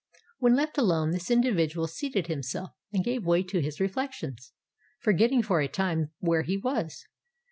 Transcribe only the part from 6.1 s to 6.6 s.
where he